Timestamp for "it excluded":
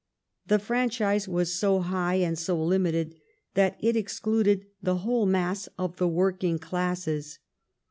3.81-4.65